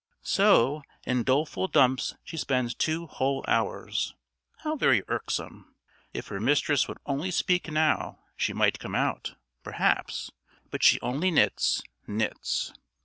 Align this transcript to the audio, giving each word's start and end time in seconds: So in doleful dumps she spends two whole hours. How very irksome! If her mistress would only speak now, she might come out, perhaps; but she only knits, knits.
So 0.23 0.81
in 1.05 1.21
doleful 1.21 1.67
dumps 1.67 2.15
she 2.23 2.35
spends 2.35 2.73
two 2.73 3.05
whole 3.05 3.45
hours. 3.47 4.15
How 4.63 4.75
very 4.75 5.03
irksome! 5.07 5.75
If 6.11 6.29
her 6.29 6.39
mistress 6.39 6.87
would 6.87 6.97
only 7.05 7.29
speak 7.29 7.71
now, 7.71 8.17
she 8.35 8.51
might 8.51 8.79
come 8.79 8.95
out, 8.95 9.35
perhaps; 9.61 10.31
but 10.71 10.81
she 10.81 10.99
only 11.01 11.29
knits, 11.29 11.83
knits. 12.07 12.73